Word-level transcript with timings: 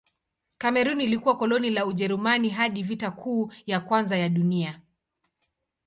Kamerun 0.57 1.01
ilikuwa 1.01 1.37
koloni 1.37 1.69
la 1.69 1.85
Ujerumani 1.85 2.49
hadi 2.49 2.83
Vita 2.83 3.11
Kuu 3.11 3.53
ya 3.65 3.79
Kwanza 3.79 4.17
ya 4.17 4.29
Dunia. 4.29 4.81